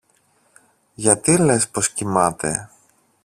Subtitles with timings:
[0.93, 2.69] Γιατί λες πως κοιμάται;